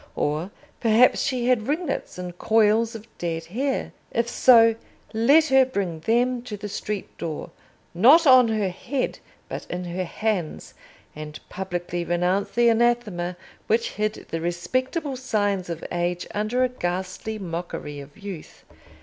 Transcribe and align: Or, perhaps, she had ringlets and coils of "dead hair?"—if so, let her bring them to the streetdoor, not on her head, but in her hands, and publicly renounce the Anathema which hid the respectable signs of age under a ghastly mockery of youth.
Or, 0.15 0.49
perhaps, 0.79 1.21
she 1.21 1.45
had 1.45 1.67
ringlets 1.67 2.17
and 2.17 2.35
coils 2.39 2.95
of 2.95 3.05
"dead 3.19 3.45
hair?"—if 3.45 4.27
so, 4.27 4.73
let 5.13 5.49
her 5.49 5.63
bring 5.63 5.99
them 5.99 6.41
to 6.45 6.57
the 6.57 6.67
streetdoor, 6.67 7.51
not 7.93 8.25
on 8.25 8.47
her 8.47 8.69
head, 8.69 9.19
but 9.47 9.67
in 9.69 9.83
her 9.83 10.05
hands, 10.05 10.73
and 11.15 11.39
publicly 11.49 12.03
renounce 12.03 12.49
the 12.49 12.67
Anathema 12.69 13.37
which 13.67 13.91
hid 13.91 14.25
the 14.31 14.41
respectable 14.41 15.15
signs 15.17 15.69
of 15.69 15.85
age 15.91 16.25
under 16.33 16.63
a 16.63 16.67
ghastly 16.69 17.37
mockery 17.37 17.99
of 17.99 18.17
youth. 18.17 18.63